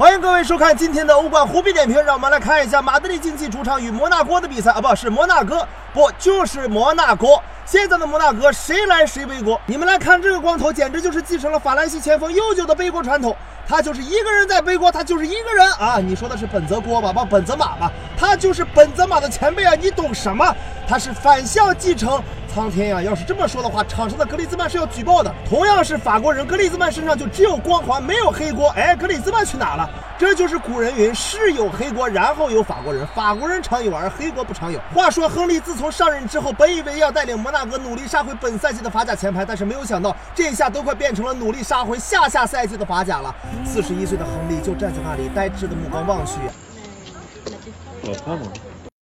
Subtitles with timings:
[0.00, 7.38] 欢迎各位收看今天的欧冠虎皮点评，让我们来看一下马德里竞技主场与摩纳哥的比赛啊，不是摩纳哥，不就是摩纳哥。
[7.66, 9.60] 现在的摩纳哥谁来谁背锅？
[9.66, 13.36] 你们来看这个光头，简直就是继承了法兰西前锋悠久的背锅传统。
[13.68, 15.98] 他就是一个人在背锅，他就是一个人啊！
[15.98, 17.12] 你说的是本泽锅吧？
[17.12, 17.92] 不，本泽马吧？
[18.16, 19.74] 他就是本泽马的前辈啊！
[19.74, 20.56] 你懂什么？
[20.88, 22.22] 他是反向继承。
[22.52, 23.00] 苍天呀！
[23.00, 25.32] 要是这么说的话，场上的格里兹曼是要举报的。
[25.48, 28.70] 同样是法国人，格里兹曼身上就只有光环，没有黑锅。
[28.70, 29.88] 哎，格里兹曼去哪了？
[30.18, 33.06] 这就是古人云：是有黑锅，然后有法国人。
[33.14, 34.80] 法国人常有，而黑锅不常有。
[34.92, 43.34] 话说，亨利自从上任之后，本以为要带领摩纳哥努力杀回本赛季的法甲前排，但是没有想到，这下都快变成了努力杀回下下赛季的法甲了。
[43.64, 46.34] 四十一岁的亨利就站在那里，呆滞的目光望去。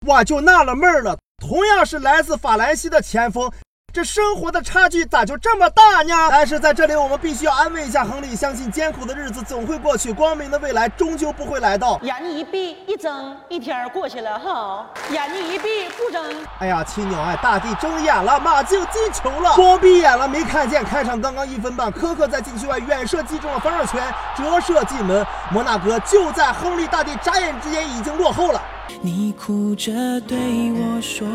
[0.05, 1.17] 我就纳了闷了。
[1.47, 3.49] 同样是来自法兰西的前锋，
[3.93, 6.27] 这生活的差距咋就这么大呢？
[6.29, 11.97] 但是在这里，我们必须要安慰一下亨利，相信艰苦的日子总会过去，光明的未来终究不会来到。
[12.03, 14.87] 眼睛一闭一睁，一天过去了哈。
[15.09, 16.21] 眼睛一闭不睁，
[16.59, 20.83] 哎呀，亲娘哎，大地睁眼了，马竞进球了，光闭眼了没看见。
[20.83, 24.03] 开场刚刚一分半，科克在禁区外远射击中了防守圈，
[24.35, 25.25] 折射进门。
[25.49, 28.61] 摩纳哥就在亨利大帝眨眼之间已经落后了。
[29.01, 30.37] 你哭着对
[30.73, 31.27] 我说，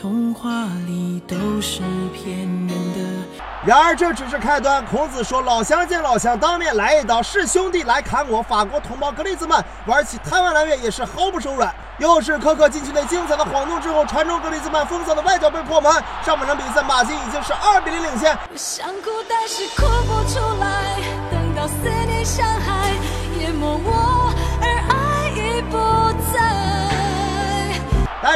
[0.00, 0.50] 童话
[0.86, 1.80] 里都是
[2.12, 3.00] 骗人的。
[3.64, 4.84] 然而这只是开端。
[4.84, 11.74] 孔子说：“老乡见老乡，当面来一刀，是兄弟来砍我。”法国同胞格里兹曼玩起台湾蓝月也是毫不手软。
[11.98, 15.90] 又是科克禁区内精彩的晃动之后，传中格里兹曼风骚的外脚被破门。
[16.26, 18.36] 上半场比赛，马竞已经是二比零领先。
[18.52, 19.86] 我想哭但是哭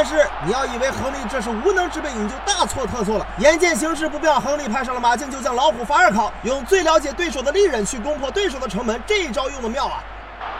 [0.01, 3.27] 但是你要以为亨利这是无能之辈，你就大错特错了。
[3.39, 10.01] 眼见形势不妙，亨利派上了马竞就将老虎法尔考，用最了解对手的利刃去攻破对手的城门，这一招用的妙啊！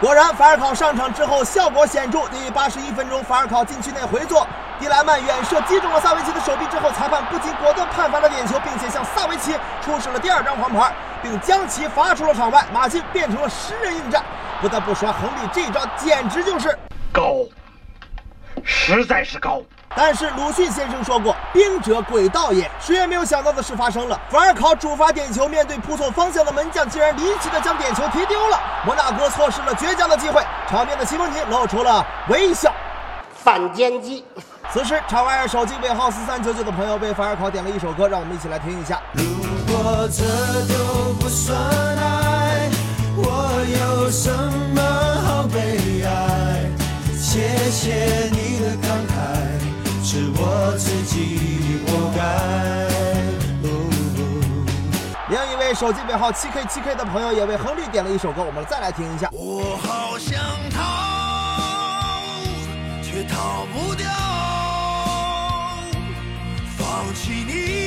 [0.01, 2.27] 果然，法尔考上场之后效果显著。
[2.27, 4.45] 第八十一分钟，法尔考禁区内回做，
[4.77, 12.65] 迪莱曼远射击中了萨维奇的手臂之后，裁判不仅果断判罚了点球，并且向萨维奇出示了第二张黄牌，并将其罚出了场外。
[12.73, 14.21] 马竞变成了十人应战。
[14.61, 16.77] 不得不说，亨利这一招简直就是
[17.13, 17.35] 高。
[18.71, 19.59] 实在是高，
[19.95, 32.71] 但是鲁迅先生说过“兵者诡道也”，谁也没有想到的事发生了，法尔考主罚点球，面对扑错方向的门将，竟然离奇的将点球踢丢了，摩纳哥错失了绝佳的机会，场边的西蒙尼露出了微笑，
[33.43, 34.23] 反间计。
[34.71, 39.01] 此时，场外手机尾号四三九九的朋友为法尔考点了一首歌，让我们一起来听一下。
[39.13, 39.23] 如
[39.65, 40.23] 果这
[40.71, 40.88] 都
[47.31, 47.37] 谢
[47.69, 47.93] 谢
[48.31, 49.13] 你的慷慨，
[50.03, 52.19] 是我自己活该。
[55.29, 59.29] 另一位手机尾号七 K 七 K 的朋友也为亨利点了一首歌，我们再来听一下。
[59.31, 60.39] 我好想
[60.71, 60.81] 逃，
[63.03, 64.09] 却逃不掉，
[66.79, 67.78] 放弃你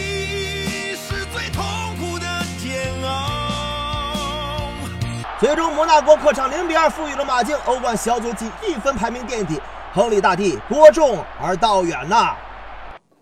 [5.42, 9.60] 最终，摩纳哥客场零比二负于了马竞，欧冠小组仅一分排名垫底。
[9.92, 12.36] 亨利大帝多重而道远呐，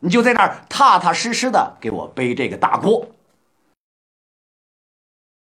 [0.01, 3.03] 你就在那儿踏踏实实的给我背这个大锅。